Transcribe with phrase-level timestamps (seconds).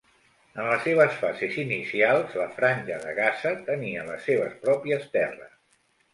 [0.61, 5.55] En les seves fases inicials, la Franja de Gaza tenia les seves pròpies terres.